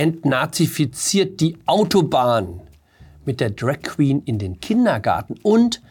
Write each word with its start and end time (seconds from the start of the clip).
entnazifiziert 0.00 1.42
die 1.42 1.58
Autobahn 1.66 2.62
mit 3.26 3.38
der 3.38 3.50
Drag 3.50 3.82
Queen 3.82 4.22
in 4.24 4.38
den 4.38 4.58
Kindergarten 4.58 5.34
und 5.42 5.82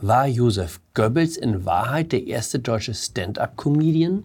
war 0.00 0.26
Josef 0.26 0.80
Goebbels 0.94 1.36
in 1.36 1.66
Wahrheit 1.66 2.12
der 2.12 2.26
erste 2.26 2.60
deutsche 2.60 2.94
Stand-up-Comedian? 2.94 4.22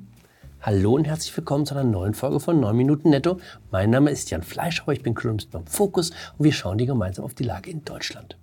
Hallo 0.61 0.95
und 0.95 1.03
herzlich 1.03 1.35
willkommen 1.35 1.65
zu 1.65 1.75
einer 1.75 1.83
neuen 1.83 2.13
Folge 2.13 2.39
von 2.39 2.61
9 2.61 2.73
Minuten 2.73 3.09
Netto. 3.09 3.37
Mein 3.69 3.89
Name 3.89 4.11
ist 4.11 4.31
Jan 4.31 4.43
Fleischhauer, 4.43 4.93
ich 4.93 5.03
bin 5.03 5.13
Kolumnist 5.13 5.51
beim 5.51 5.67
Fokus 5.67 6.11
und 6.37 6.45
wir 6.45 6.53
schauen 6.53 6.77
dir 6.77 6.87
gemeinsam 6.87 7.25
auf 7.25 7.33
die 7.33 7.43
Lage 7.43 7.69
in 7.69 7.83
Deutschland. 7.83 8.37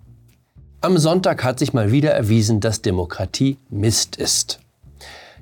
Am 0.81 0.99
Sonntag 0.99 1.43
hat 1.43 1.57
sich 1.57 1.73
mal 1.73 1.91
wieder 1.91 2.11
erwiesen, 2.11 2.59
dass 2.59 2.83
Demokratie 2.83 3.57
Mist 3.71 4.17
ist. 4.17 4.59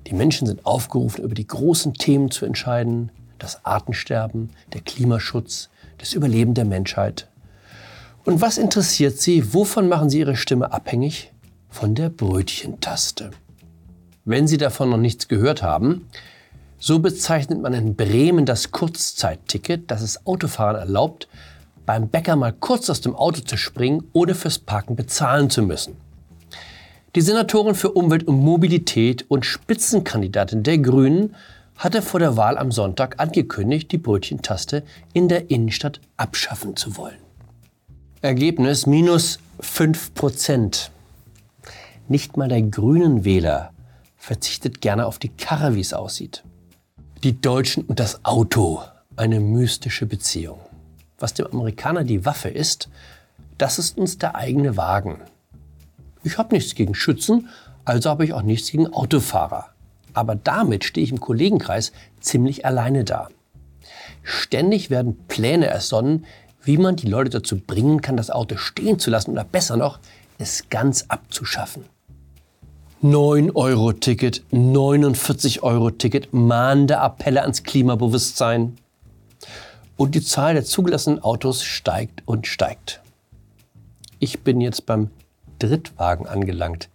Die 0.07 0.13
Menschen 0.13 0.47
sind 0.47 0.65
aufgerufen, 0.65 1.21
über 1.21 1.35
die 1.35 1.47
großen 1.47 1.95
Themen 1.95 2.31
zu 2.31 2.45
entscheiden, 2.45 3.11
das 3.39 3.65
Artensterben, 3.65 4.51
der 4.73 4.81
Klimaschutz, 4.81 5.69
das 5.97 6.13
Überleben 6.13 6.53
der 6.53 6.65
Menschheit. 6.65 7.27
Und 8.25 8.41
was 8.41 8.57
interessiert 8.57 9.17
Sie? 9.17 9.53
Wovon 9.53 9.87
machen 9.87 10.09
Sie 10.09 10.19
Ihre 10.19 10.35
Stimme 10.35 10.71
abhängig? 10.71 11.31
Von 11.69 11.95
der 11.95 12.09
Brötchentaste. 12.09 13.31
Wenn 14.25 14.47
Sie 14.47 14.57
davon 14.57 14.89
noch 14.89 14.97
nichts 14.97 15.27
gehört 15.27 15.63
haben, 15.63 16.07
so 16.77 16.99
bezeichnet 16.99 17.61
man 17.61 17.73
in 17.73 17.95
Bremen 17.95 18.45
das 18.45 18.71
Kurzzeitticket, 18.71 19.89
das 19.91 20.01
es 20.01 20.25
Autofahrern 20.25 20.75
erlaubt, 20.75 21.27
beim 21.85 22.07
Bäcker 22.07 22.35
mal 22.35 22.53
kurz 22.53 22.89
aus 22.89 23.01
dem 23.01 23.15
Auto 23.15 23.41
zu 23.41 23.57
springen, 23.57 24.03
ohne 24.13 24.35
fürs 24.35 24.59
Parken 24.59 24.95
bezahlen 24.95 25.49
zu 25.49 25.63
müssen. 25.63 25.97
Die 27.15 27.21
Senatorin 27.21 27.73
für 27.73 27.89
Umwelt 27.89 28.27
und 28.27 28.39
Mobilität 28.39 29.25
und 29.27 29.45
Spitzenkandidatin 29.45 30.61
der 30.61 30.77
Grünen 30.77 31.35
hatte 31.79 32.01
vor 32.01 32.19
der 32.19 32.35
Wahl 32.35 32.57
am 32.57 32.73
Sonntag 32.73 33.19
angekündigt, 33.19 33.91
die 33.91 33.97
Brötchentaste 33.97 34.83
in 35.13 35.29
der 35.29 35.49
Innenstadt 35.49 36.01
abschaffen 36.17 36.75
zu 36.75 36.97
wollen. 36.97 37.17
Ergebnis 38.21 38.85
minus 38.85 39.39
5 39.61 40.13
Prozent. 40.13 40.91
Nicht 42.09 42.35
mal 42.35 42.49
der 42.49 42.61
grünen 42.61 43.23
Wähler 43.23 43.71
verzichtet 44.17 44.81
gerne 44.81 45.05
auf 45.05 45.19
die 45.19 45.29
Karre, 45.29 45.73
wie 45.73 45.79
es 45.79 45.93
aussieht. 45.93 46.43
Die 47.23 47.39
Deutschen 47.39 47.85
und 47.85 47.99
das 47.99 48.25
Auto, 48.25 48.81
eine 49.15 49.39
mystische 49.39 50.05
Beziehung. 50.05 50.59
Was 51.17 51.33
dem 51.33 51.47
Amerikaner 51.47 52.03
die 52.03 52.25
Waffe 52.25 52.49
ist, 52.49 52.89
das 53.57 53.79
ist 53.79 53.97
uns 53.97 54.17
der 54.17 54.35
eigene 54.35 54.75
Wagen. 54.75 55.21
Ich 56.23 56.37
habe 56.37 56.53
nichts 56.53 56.75
gegen 56.75 56.93
Schützen, 56.93 57.47
also 57.85 58.09
habe 58.09 58.25
ich 58.25 58.33
auch 58.33 58.41
nichts 58.41 58.69
gegen 58.69 58.93
Autofahrer. 58.93 59.69
Aber 60.13 60.35
damit 60.35 60.83
stehe 60.83 61.03
ich 61.03 61.11
im 61.11 61.19
Kollegenkreis 61.19 61.91
ziemlich 62.19 62.65
alleine 62.65 63.03
da. 63.03 63.29
Ständig 64.23 64.89
werden 64.89 65.17
Pläne 65.27 65.67
ersonnen, 65.67 66.25
wie 66.63 66.77
man 66.77 66.95
die 66.95 67.07
Leute 67.07 67.29
dazu 67.29 67.57
bringen 67.59 68.01
kann, 68.01 68.17
das 68.17 68.29
Auto 68.29 68.57
stehen 68.57 68.99
zu 68.99 69.09
lassen 69.09 69.31
oder 69.31 69.43
besser 69.43 69.77
noch, 69.77 69.99
es 70.37 70.69
ganz 70.69 71.05
abzuschaffen. 71.07 71.85
9-Euro-Ticket, 73.01 74.43
49-Euro-Ticket, 74.51 76.33
mahnende 76.33 76.99
Appelle 76.99 77.41
ans 77.43 77.63
Klimabewusstsein. 77.63 78.77
Und 79.95 80.15
die 80.15 80.21
Zahl 80.21 80.53
der 80.53 80.65
zugelassenen 80.65 81.23
Autos 81.23 81.63
steigt 81.63 82.23
und 82.25 82.45
steigt. 82.45 83.01
Ich 84.19 84.41
bin 84.41 84.59
jetzt 84.59 84.85
beim 84.85 85.11
Drittwagen 85.59 86.27
angelangt. 86.27 86.89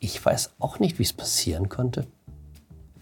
Ich 0.00 0.24
weiß 0.24 0.50
auch 0.58 0.80
nicht, 0.80 0.98
wie 0.98 1.04
es 1.04 1.12
passieren 1.12 1.68
konnte. 1.68 2.06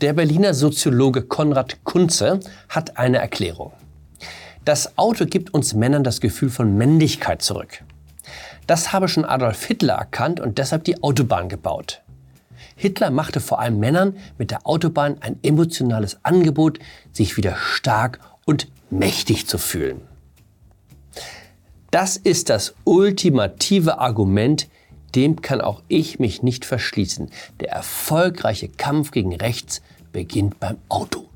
Der 0.03 0.15
Berliner 0.15 0.53
Soziologe 0.53 1.23
Konrad 1.23 1.85
Kunze 1.85 2.41
hat 2.69 2.97
eine 2.99 3.19
Erklärung. 3.19 3.73
Das 4.65 4.99
Auto 4.99 5.27
gibt 5.27 5.55
uns 5.55 5.75
Männern 5.75 6.03
das 6.03 6.21
Gefühl 6.21 6.51
von 6.51 6.77
Männlichkeit 6.77 7.41
zurück. 7.41 7.85
Das 8.67 8.93
habe 8.93 9.07
schon 9.07 9.25
Adolf 9.25 9.65
Hitler 9.65 9.95
erkannt 9.95 10.41
und 10.41 10.59
deshalb 10.59 10.83
die 10.83 11.01
Autobahn 11.05 11.49
gebaut. 11.49 12.03
Hitler 12.75 13.13
machte 13.13 13.39
vor 13.39 13.61
allem 13.61 13.79
Männern 13.79 14.17
mit 14.39 14.51
der 14.51 14.67
Autobahn 14.67 15.19
ein 15.21 15.39
emotionales 15.45 16.19
Angebot, 16.25 16.81
sich 17.13 17.37
wieder 17.37 17.55
stark 17.55 18.19
und 18.45 18.67
mächtig 18.91 19.47
zu 19.47 19.57
fühlen. 19.57 20.01
Das 21.93 22.17
ist 22.17 22.51
das 22.51 22.75
ultimative 22.83 24.01
Argument 24.01 24.67
dem 25.15 25.43
kann 25.43 25.61
auch 25.61 25.83
ich 25.89 26.19
mich 26.19 26.43
nicht 26.43 26.65
verschließen. 26.65 27.31
Der 27.61 27.71
erfolgreiche 27.71 28.69
Kampf 28.69 29.11
gegen 29.11 29.34
rechts 29.34 29.83
beginnt 30.12 30.61
beim 30.61 30.78
Auto. 30.89 31.27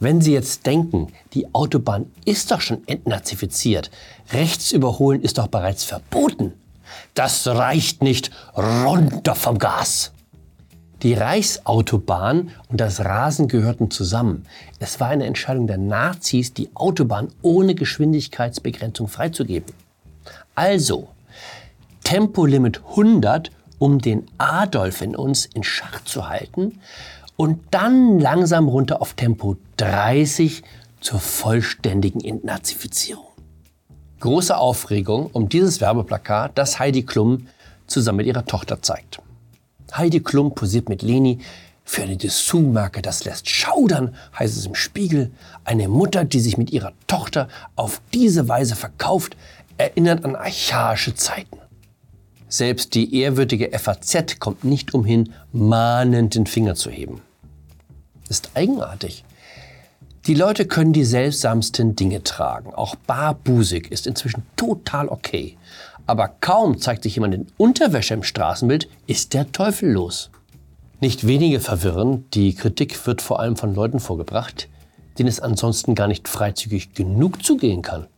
Wenn 0.00 0.20
Sie 0.20 0.32
jetzt 0.32 0.66
denken, 0.66 1.12
die 1.32 1.54
Autobahn 1.54 2.10
ist 2.24 2.50
doch 2.50 2.60
schon 2.60 2.86
entnazifiziert, 2.88 3.90
rechts 4.32 4.72
überholen 4.72 5.22
ist 5.22 5.38
doch 5.38 5.46
bereits 5.46 5.84
verboten, 5.84 6.54
das 7.14 7.46
reicht 7.46 8.02
nicht, 8.02 8.30
runter 8.56 9.34
vom 9.34 9.58
Gas. 9.58 10.12
Die 11.02 11.14
Reichsautobahn 11.14 12.50
und 12.68 12.80
das 12.80 13.00
Rasen 13.00 13.48
gehörten 13.48 13.90
zusammen. 13.90 14.44
Es 14.78 15.00
war 15.00 15.08
eine 15.08 15.26
Entscheidung 15.26 15.66
der 15.66 15.78
Nazis, 15.78 16.52
die 16.52 16.70
Autobahn 16.74 17.28
ohne 17.42 17.74
Geschwindigkeitsbegrenzung 17.74 19.08
freizugeben. 19.08 19.74
Also, 20.54 21.08
Tempolimit 22.12 22.82
100, 22.90 23.50
um 23.78 23.98
den 23.98 24.26
Adolf 24.36 25.00
in 25.00 25.16
uns 25.16 25.46
in 25.46 25.62
Schach 25.62 26.04
zu 26.04 26.28
halten 26.28 26.78
und 27.36 27.58
dann 27.70 28.18
langsam 28.18 28.68
runter 28.68 29.00
auf 29.00 29.14
Tempo 29.14 29.56
30 29.78 30.62
zur 31.00 31.20
vollständigen 31.20 32.22
Entnazifizierung. 32.22 33.24
Große 34.20 34.54
Aufregung 34.54 35.30
um 35.32 35.48
dieses 35.48 35.80
Werbeplakat, 35.80 36.52
das 36.54 36.78
Heidi 36.78 37.02
Klum 37.02 37.46
zusammen 37.86 38.18
mit 38.18 38.26
ihrer 38.26 38.44
Tochter 38.44 38.82
zeigt. 38.82 39.22
Heidi 39.94 40.20
Klum 40.20 40.54
posiert 40.54 40.90
mit 40.90 41.00
Leni 41.00 41.38
für 41.82 42.02
eine 42.02 42.18
Dessous-Marke, 42.18 43.00
das 43.00 43.24
lässt 43.24 43.48
schaudern, 43.48 44.14
heißt 44.38 44.58
es 44.58 44.66
im 44.66 44.74
Spiegel. 44.74 45.30
Eine 45.64 45.88
Mutter, 45.88 46.26
die 46.26 46.40
sich 46.40 46.58
mit 46.58 46.72
ihrer 46.72 46.92
Tochter 47.06 47.48
auf 47.74 48.02
diese 48.12 48.50
Weise 48.50 48.76
verkauft, 48.76 49.34
erinnert 49.78 50.26
an 50.26 50.36
archaische 50.36 51.14
Zeiten. 51.14 51.61
Selbst 52.52 52.92
die 52.92 53.18
ehrwürdige 53.18 53.70
FAZ 53.78 54.38
kommt 54.38 54.62
nicht 54.62 54.92
umhin, 54.92 55.32
mahnend 55.52 56.34
den 56.34 56.44
Finger 56.44 56.74
zu 56.74 56.90
heben. 56.90 57.22
Ist 58.28 58.50
eigenartig. 58.52 59.24
Die 60.26 60.34
Leute 60.34 60.66
können 60.66 60.92
die 60.92 61.06
seltsamsten 61.06 61.96
Dinge 61.96 62.22
tragen. 62.24 62.74
Auch 62.74 62.94
barbusig 62.94 63.90
ist 63.90 64.06
inzwischen 64.06 64.42
total 64.54 65.08
okay. 65.08 65.56
Aber 66.06 66.28
kaum 66.28 66.78
zeigt 66.78 67.04
sich 67.04 67.14
jemand 67.14 67.32
in 67.32 67.46
Unterwäsche 67.56 68.12
im 68.12 68.22
Straßenbild, 68.22 68.86
ist 69.06 69.32
der 69.32 69.50
Teufel 69.52 69.90
los. 69.90 70.28
Nicht 71.00 71.26
wenige 71.26 71.58
verwirrend, 71.58 72.34
die 72.34 72.54
Kritik 72.54 73.06
wird 73.06 73.22
vor 73.22 73.40
allem 73.40 73.56
von 73.56 73.74
Leuten 73.74 73.98
vorgebracht, 73.98 74.68
denen 75.18 75.30
es 75.30 75.40
ansonsten 75.40 75.94
gar 75.94 76.06
nicht 76.06 76.28
freizügig 76.28 76.92
genug 76.92 77.42
zugehen 77.42 77.80
kann. 77.80 78.08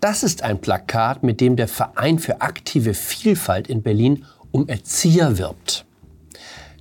Das 0.00 0.22
ist 0.22 0.44
ein 0.44 0.60
Plakat, 0.60 1.24
mit 1.24 1.40
dem 1.40 1.56
der 1.56 1.66
Verein 1.66 2.20
für 2.20 2.40
aktive 2.40 2.94
Vielfalt 2.94 3.66
in 3.66 3.82
Berlin 3.82 4.24
um 4.52 4.68
Erzieher 4.68 5.38
wirbt. 5.38 5.84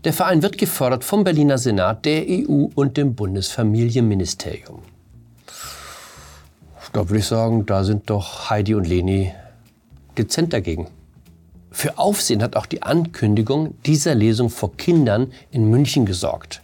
Der 0.04 0.14
Verein 0.14 0.44
wird 0.44 0.60
gefördert 0.60 1.04
vom 1.04 1.24
Berliner 1.24 1.58
Senat, 1.58 2.06
der 2.06 2.26
EU 2.28 2.68
und 2.76 2.96
dem 2.96 3.16
Bundesfamilienministerium. 3.16 4.84
Da 6.94 7.10
würde 7.10 7.20
ich 7.20 7.26
sagen, 7.26 7.66
da 7.66 7.84
sind 7.84 8.10
doch 8.10 8.52
Heidi 8.52 8.76
und 8.76 8.88
Leni 8.88 9.34
dezent 10.16 10.54
dagegen. 10.54 10.88
Für 11.72 11.98
Aufsehen 11.98 12.44
hat 12.44 12.56
auch 12.56 12.68
die 12.68 12.84
Ankündigung 12.84 13.74
dieser 13.84 14.14
Lesung 14.14 14.52
vor 14.52 14.78
Kindern 14.78 15.34
in 15.50 15.70
München 15.70 16.06
gesorgt. 16.06 16.62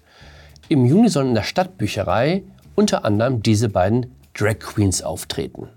Im 0.69 0.85
Juni 0.85 1.09
sollen 1.09 1.29
in 1.29 1.35
der 1.35 1.43
Stadtbücherei 1.43 2.43
unter 2.75 3.05
anderem 3.05 3.41
diese 3.41 3.69
beiden 3.69 4.15
Drag 4.35 4.59
Queens 4.59 5.01
auftreten. 5.01 5.67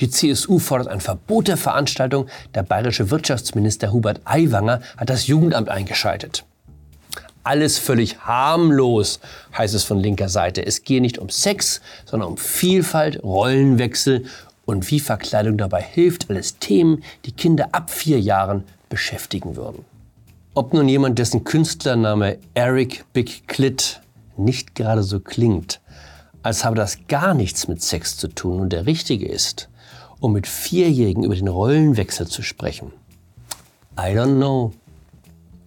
Die 0.00 0.10
CSU 0.10 0.58
fordert 0.58 0.88
ein 0.88 1.00
Verbot 1.00 1.48
der 1.48 1.56
Veranstaltung. 1.56 2.26
Der 2.54 2.62
bayerische 2.62 3.10
Wirtschaftsminister 3.10 3.92
Hubert 3.92 4.20
Aiwanger 4.24 4.80
hat 4.96 5.10
das 5.10 5.26
Jugendamt 5.26 5.68
eingeschaltet. 5.68 6.44
Alles 7.44 7.78
völlig 7.78 8.18
harmlos, 8.20 9.20
heißt 9.56 9.74
es 9.74 9.84
von 9.84 10.00
linker 10.00 10.28
Seite. 10.28 10.64
Es 10.64 10.82
gehe 10.82 11.00
nicht 11.00 11.18
um 11.18 11.28
Sex, 11.28 11.80
sondern 12.06 12.30
um 12.30 12.38
Vielfalt, 12.38 13.22
Rollenwechsel 13.22 14.24
und 14.64 14.90
wie 14.90 14.98
Verkleidung 14.98 15.58
dabei 15.58 15.82
hilft. 15.82 16.30
Alles 16.30 16.58
Themen, 16.58 17.04
die 17.26 17.32
Kinder 17.32 17.68
ab 17.72 17.90
vier 17.90 18.18
Jahren 18.18 18.64
beschäftigen 18.88 19.56
würden. 19.56 19.84
Ob 20.54 20.72
nun 20.72 20.88
jemand, 20.88 21.18
dessen 21.18 21.44
Künstlername 21.44 22.38
Eric 22.54 23.04
Big 23.12 23.46
Clit 23.46 24.00
nicht 24.36 24.74
gerade 24.74 25.02
so 25.02 25.20
klingt, 25.20 25.80
als 26.42 26.64
habe 26.64 26.76
das 26.76 27.06
gar 27.08 27.34
nichts 27.34 27.68
mit 27.68 27.82
Sex 27.82 28.16
zu 28.16 28.28
tun 28.28 28.60
und 28.60 28.72
der 28.72 28.86
Richtige 28.86 29.26
ist, 29.26 29.68
um 30.24 30.32
mit 30.32 30.46
Vierjährigen 30.46 31.22
über 31.22 31.36
den 31.36 31.48
Rollenwechsel 31.48 32.26
zu 32.26 32.40
sprechen? 32.40 32.92
I 33.98 34.16
don't 34.16 34.36
know. 34.36 34.72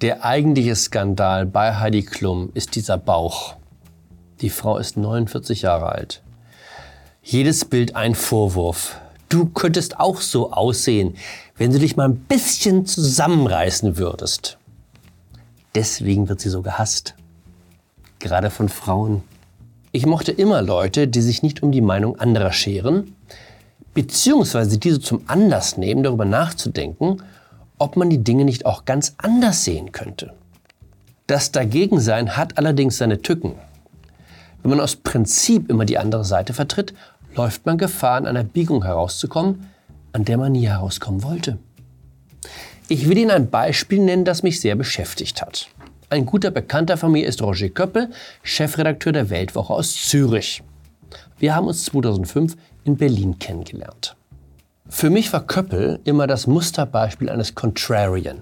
Der 0.01 0.25
eigentliche 0.25 0.75
Skandal 0.75 1.45
bei 1.45 1.75
Heidi 1.75 2.01
Klum 2.01 2.49
ist 2.55 2.73
dieser 2.75 2.97
Bauch. 2.97 3.55
Die 4.41 4.49
Frau 4.49 4.79
ist 4.79 4.97
49 4.97 5.61
Jahre 5.61 5.89
alt. 5.89 6.23
Jedes 7.21 7.65
Bild 7.65 7.95
ein 7.95 8.15
Vorwurf. 8.15 8.99
Du 9.29 9.45
könntest 9.45 9.99
auch 9.99 10.21
so 10.21 10.51
aussehen, 10.51 11.17
wenn 11.55 11.71
du 11.71 11.77
dich 11.77 11.95
mal 11.95 12.09
ein 12.09 12.17
bisschen 12.17 12.87
zusammenreißen 12.87 13.97
würdest. 13.97 14.57
Deswegen 15.75 16.29
wird 16.29 16.41
sie 16.41 16.49
so 16.49 16.63
gehasst. 16.63 17.13
Gerade 18.17 18.49
von 18.49 18.69
Frauen. 18.69 19.21
Ich 19.91 20.07
mochte 20.07 20.31
immer 20.31 20.63
Leute, 20.63 21.07
die 21.07 21.21
sich 21.21 21.43
nicht 21.43 21.61
um 21.61 21.71
die 21.71 21.81
Meinung 21.81 22.19
anderer 22.19 22.51
scheren, 22.51 23.13
beziehungsweise 23.97 24.77
diese 24.77 24.99
zum 24.99 25.23
Anlass 25.25 25.75
nehmen, 25.75 26.03
darüber 26.03 26.23
nachzudenken, 26.23 27.23
ob 27.79 27.97
man 27.97 28.11
die 28.11 28.23
Dinge 28.23 28.45
nicht 28.45 28.63
auch 28.67 28.85
ganz 28.85 29.15
anders 29.17 29.63
sehen 29.63 29.91
könnte. 29.91 30.33
Das 31.25 31.51
Dagegensein 31.51 32.37
hat 32.37 32.59
allerdings 32.59 32.99
seine 32.99 33.23
Tücken. 33.23 33.53
Wenn 34.61 34.69
man 34.69 34.81
aus 34.81 34.97
Prinzip 34.97 35.67
immer 35.71 35.83
die 35.83 35.97
andere 35.97 36.25
Seite 36.25 36.53
vertritt, 36.53 36.93
läuft 37.35 37.65
man 37.65 37.79
Gefahr, 37.79 38.17
an 38.17 38.27
einer 38.27 38.43
Biegung 38.43 38.83
herauszukommen, 38.83 39.65
an 40.11 40.25
der 40.25 40.37
man 40.37 40.51
nie 40.51 40.67
herauskommen 40.67 41.23
wollte. 41.23 41.57
Ich 42.89 43.09
will 43.09 43.17
Ihnen 43.17 43.31
ein 43.31 43.49
Beispiel 43.49 43.99
nennen, 43.99 44.25
das 44.25 44.43
mich 44.43 44.61
sehr 44.61 44.75
beschäftigt 44.75 45.41
hat. 45.41 45.69
Ein 46.11 46.27
guter 46.27 46.51
Bekannter 46.51 46.97
von 46.97 47.11
mir 47.11 47.25
ist 47.25 47.41
Roger 47.41 47.69
Köppel, 47.69 48.11
Chefredakteur 48.43 49.13
der 49.13 49.31
Weltwoche 49.31 49.73
aus 49.73 49.95
Zürich. 49.95 50.61
Wir 51.37 51.55
haben 51.55 51.67
uns 51.67 51.85
2005 51.85 52.55
in 52.83 52.97
Berlin 52.97 53.39
kennengelernt. 53.39 54.15
Für 54.89 55.09
mich 55.09 55.31
war 55.33 55.45
Köppel 55.45 55.99
immer 56.05 56.27
das 56.27 56.47
Musterbeispiel 56.47 57.29
eines 57.29 57.55
Contrarian. 57.55 58.41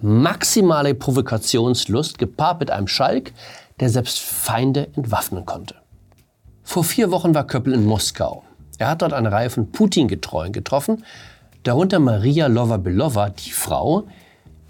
Maximale 0.00 0.94
Provokationslust 0.94 2.18
gepaart 2.18 2.60
mit 2.60 2.70
einem 2.70 2.88
Schalk, 2.88 3.32
der 3.80 3.88
selbst 3.88 4.18
Feinde 4.18 4.88
entwaffnen 4.94 5.44
konnte. 5.44 5.76
Vor 6.62 6.84
vier 6.84 7.10
Wochen 7.10 7.34
war 7.34 7.46
Köppel 7.46 7.74
in 7.74 7.84
Moskau. 7.84 8.44
Er 8.78 8.90
hat 8.90 9.02
dort 9.02 9.12
eine 9.12 9.32
Reihe 9.32 9.50
von 9.50 9.72
Putin-Getreuen 9.72 10.52
getroffen, 10.52 11.04
darunter 11.64 11.98
Maria 11.98 12.46
Lova-Belova, 12.46 13.30
die 13.30 13.50
Frau, 13.50 14.06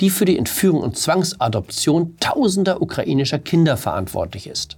die 0.01 0.11
für 0.11 0.25
die 0.25 0.39
Entführung 0.39 0.81
und 0.81 0.97
Zwangsadoption 0.97 2.17
tausender 2.21 2.81
ukrainischer 2.81 3.39
Kinder 3.39 3.77
verantwortlich 3.77 4.47
ist. 4.47 4.78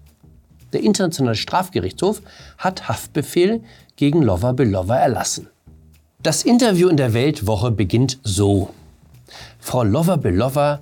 Der 0.72 0.82
Internationale 0.82 1.36
Strafgerichtshof 1.36 2.22
hat 2.58 2.88
Haftbefehl 2.88 3.62
gegen 3.96 4.22
Lova 4.22 4.52
Belova 4.52 4.96
erlassen. 4.96 5.48
Das 6.22 6.42
Interview 6.42 6.88
in 6.88 6.96
der 6.96 7.14
Weltwoche 7.14 7.70
beginnt 7.70 8.18
so. 8.22 8.70
Frau 9.58 9.82
Lova 9.82 10.16
Belova, 10.16 10.80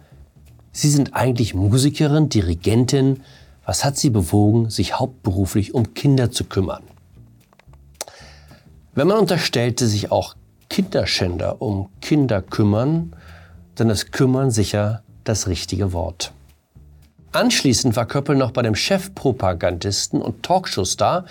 Sie 0.73 0.91
sind 0.91 1.15
eigentlich 1.15 1.55
Musikerin, 1.55 2.29
Dirigentin. 2.29 3.23
Was 3.65 3.85
hat 3.85 3.97
Sie 3.97 4.11
bewogen, 4.11 4.71
sich 4.71 4.99
hauptberuflich 4.99 5.75
um 5.75 5.95
Kinder 5.95 6.31
zu 6.31 6.45
kümmern? 6.45 6.83
Wenn 8.95 9.09
man 9.09 9.19
unterstellte, 9.19 9.87
sich 9.87 10.11
auch 10.11 10.35
Kinderschänder 10.69 11.63
um 11.63 11.89
Kinder 12.01 12.43
kümmern, 12.43 13.15
dann 13.75 13.91
ist 13.91 14.13
kümmern 14.13 14.51
sicher 14.51 15.03
das 15.25 15.47
richtige 15.47 15.93
Wort. 15.93 16.33
Anschließend 17.33 17.95
war 17.95 18.07
Köppel 18.07 18.37
noch 18.37 18.53
bei 18.53 18.63
dem 18.63 18.75
Chefpropagandisten 18.75 20.23
und 20.23 20.43
Talkshow-Star 20.43 21.25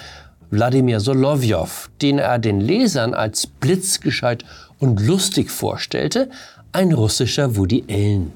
Wladimir 0.49 0.99
Solovjow, 0.99 1.89
den 2.01 2.19
er 2.19 2.39
den 2.39 2.61
Lesern 2.61 3.13
als 3.13 3.47
blitzgescheit 3.47 4.45
und 4.79 5.01
lustig 5.01 5.51
vorstellte, 5.51 6.29
ein 6.71 6.93
russischer 6.93 7.57
Woody 7.57 7.83
Allen. 7.89 8.31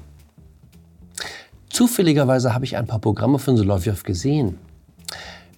Zufälligerweise 1.70 2.52
habe 2.52 2.64
ich 2.64 2.76
ein 2.76 2.86
paar 2.86 2.98
Programme 2.98 3.38
von 3.38 3.56
Solovjow 3.56 4.02
gesehen. 4.02 4.58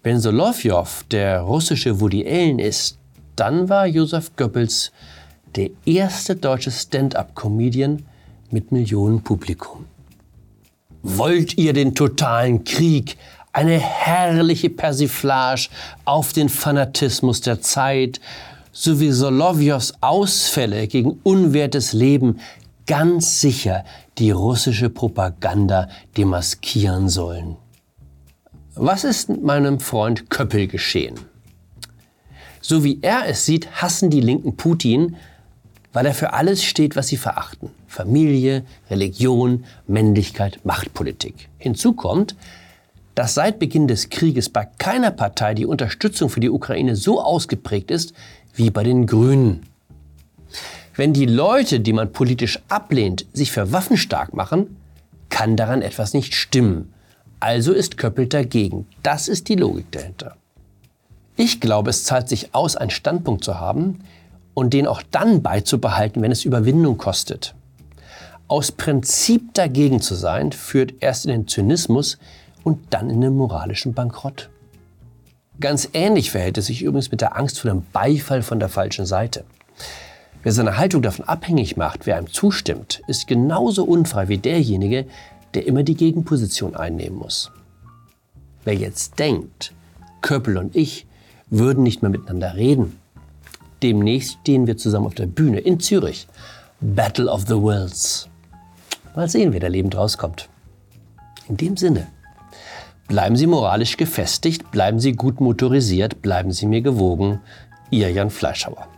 Wenn 0.02 0.20
Solovjow 0.20 1.04
der 1.10 1.40
russische 1.40 2.00
Woody 2.00 2.24
Allen 2.26 2.58
ist, 2.58 2.98
dann 3.34 3.68
war 3.68 3.86
Josef 3.86 4.36
Goebbels 4.36 4.92
der 5.56 5.70
erste 5.86 6.36
deutsche 6.36 6.70
Stand-up-Comedian, 6.70 8.04
mit 8.50 8.70
Millionen 8.70 9.20
Publikum. 9.22 9.86
Wollt 11.06 11.58
ihr 11.58 11.74
den 11.74 11.94
totalen 11.94 12.64
Krieg, 12.64 13.18
eine 13.52 13.78
herrliche 13.78 14.70
Persiflage 14.70 15.68
auf 16.06 16.32
den 16.32 16.48
Fanatismus 16.48 17.42
der 17.42 17.60
Zeit, 17.60 18.22
sowie 18.72 19.12
Solovjows 19.12 19.92
Ausfälle 20.00 20.88
gegen 20.88 21.20
unwertes 21.22 21.92
Leben 21.92 22.40
ganz 22.86 23.42
sicher 23.42 23.84
die 24.16 24.30
russische 24.30 24.88
Propaganda 24.88 25.88
demaskieren 26.16 27.10
sollen. 27.10 27.58
Was 28.74 29.04
ist 29.04 29.28
mit 29.28 29.42
meinem 29.42 29.80
Freund 29.80 30.30
Köppel 30.30 30.68
geschehen? 30.68 31.20
So 32.62 32.82
wie 32.82 33.00
er 33.02 33.28
es 33.28 33.44
sieht, 33.44 33.70
hassen 33.82 34.08
die 34.08 34.22
Linken 34.22 34.56
Putin, 34.56 35.16
weil 35.94 36.04
er 36.04 36.14
für 36.14 36.34
alles 36.34 36.62
steht, 36.62 36.96
was 36.96 37.08
sie 37.08 37.16
verachten. 37.16 37.70
Familie, 37.86 38.64
Religion, 38.90 39.64
Männlichkeit, 39.86 40.60
Machtpolitik. 40.64 41.48
Hinzu 41.56 41.94
kommt, 41.94 42.36
dass 43.14 43.34
seit 43.34 43.60
Beginn 43.60 43.86
des 43.86 44.10
Krieges 44.10 44.48
bei 44.48 44.66
keiner 44.78 45.12
Partei 45.12 45.54
die 45.54 45.64
Unterstützung 45.64 46.28
für 46.28 46.40
die 46.40 46.50
Ukraine 46.50 46.96
so 46.96 47.22
ausgeprägt 47.22 47.92
ist 47.92 48.12
wie 48.54 48.70
bei 48.70 48.82
den 48.82 49.06
Grünen. 49.06 49.66
Wenn 50.96 51.12
die 51.12 51.26
Leute, 51.26 51.78
die 51.78 51.92
man 51.92 52.12
politisch 52.12 52.58
ablehnt, 52.68 53.26
sich 53.32 53.52
für 53.52 53.72
Waffen 53.72 53.96
stark 53.96 54.34
machen, 54.34 54.76
kann 55.28 55.56
daran 55.56 55.80
etwas 55.80 56.12
nicht 56.12 56.34
stimmen. 56.34 56.92
Also 57.38 57.72
ist 57.72 57.98
Köppel 57.98 58.26
dagegen. 58.26 58.86
Das 59.04 59.28
ist 59.28 59.48
die 59.48 59.56
Logik 59.56 59.90
dahinter. 59.92 60.36
Ich 61.36 61.60
glaube, 61.60 61.90
es 61.90 62.04
zahlt 62.04 62.28
sich 62.28 62.54
aus, 62.54 62.76
einen 62.76 62.90
Standpunkt 62.90 63.44
zu 63.44 63.60
haben, 63.60 64.00
und 64.54 64.72
den 64.72 64.86
auch 64.86 65.02
dann 65.10 65.42
beizubehalten, 65.42 66.22
wenn 66.22 66.32
es 66.32 66.44
Überwindung 66.44 66.96
kostet. 66.96 67.54
Aus 68.46 68.72
Prinzip 68.72 69.54
dagegen 69.54 70.00
zu 70.00 70.14
sein, 70.14 70.52
führt 70.52 70.94
erst 71.00 71.26
in 71.26 71.32
den 71.32 71.48
Zynismus 71.48 72.18
und 72.62 72.78
dann 72.90 73.10
in 73.10 73.20
den 73.20 73.36
moralischen 73.36 73.94
Bankrott. 73.94 74.50
Ganz 75.60 75.88
ähnlich 75.92 76.30
verhält 76.30 76.58
es 76.58 76.66
sich 76.66 76.82
übrigens 76.82 77.10
mit 77.10 77.20
der 77.20 77.36
Angst 77.36 77.60
vor 77.60 77.70
dem 77.70 77.84
Beifall 77.92 78.42
von 78.42 78.58
der 78.58 78.68
falschen 78.68 79.06
Seite. 79.06 79.44
Wer 80.42 80.52
seine 80.52 80.76
Haltung 80.76 81.00
davon 81.00 81.26
abhängig 81.26 81.76
macht, 81.76 82.06
wer 82.06 82.16
einem 82.16 82.30
zustimmt, 82.30 83.02
ist 83.06 83.26
genauso 83.26 83.84
unfrei 83.84 84.28
wie 84.28 84.38
derjenige, 84.38 85.06
der 85.54 85.66
immer 85.66 85.84
die 85.84 85.94
Gegenposition 85.94 86.74
einnehmen 86.74 87.18
muss. 87.18 87.50
Wer 88.64 88.74
jetzt 88.74 89.18
denkt, 89.18 89.72
Köppel 90.20 90.58
und 90.58 90.74
ich 90.74 91.06
würden 91.48 91.82
nicht 91.82 92.02
mehr 92.02 92.10
miteinander 92.10 92.56
reden, 92.56 92.98
Demnächst 93.84 94.38
stehen 94.40 94.66
wir 94.66 94.78
zusammen 94.78 95.04
auf 95.04 95.14
der 95.14 95.26
Bühne 95.26 95.60
in 95.60 95.78
Zürich. 95.78 96.26
Battle 96.80 97.30
of 97.30 97.42
the 97.42 97.54
Worlds. 97.54 98.30
Mal 99.14 99.28
sehen, 99.28 99.52
wer 99.52 99.60
da 99.60 99.66
lebend 99.66 99.94
rauskommt. 99.94 100.48
In 101.50 101.58
dem 101.58 101.76
Sinne, 101.76 102.06
bleiben 103.08 103.36
Sie 103.36 103.46
moralisch 103.46 103.98
gefestigt, 103.98 104.70
bleiben 104.70 105.00
Sie 105.00 105.12
gut 105.12 105.38
motorisiert, 105.38 106.22
bleiben 106.22 106.50
Sie 106.50 106.64
mir 106.64 106.80
gewogen. 106.80 107.40
Ihr 107.90 108.10
Jan 108.10 108.30
Fleischhauer. 108.30 108.88